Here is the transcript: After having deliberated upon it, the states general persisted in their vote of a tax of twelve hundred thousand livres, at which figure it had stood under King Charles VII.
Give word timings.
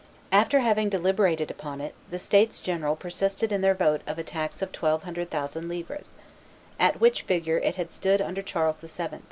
After 0.31 0.61
having 0.61 0.89
deliberated 0.89 1.51
upon 1.51 1.79
it, 1.79 1.93
the 2.09 2.17
states 2.17 2.59
general 2.59 2.95
persisted 2.95 3.51
in 3.51 3.61
their 3.61 3.75
vote 3.75 4.01
of 4.07 4.17
a 4.17 4.23
tax 4.23 4.63
of 4.63 4.71
twelve 4.71 5.03
hundred 5.03 5.29
thousand 5.29 5.69
livres, 5.69 6.15
at 6.79 6.99
which 6.99 7.21
figure 7.21 7.59
it 7.59 7.75
had 7.75 7.91
stood 7.91 8.19
under 8.19 8.41
King 8.41 8.49
Charles 8.51 8.77
VII. 8.77 9.19